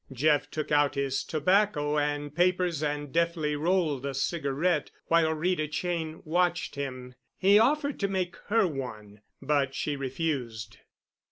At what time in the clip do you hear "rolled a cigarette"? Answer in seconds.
3.55-4.89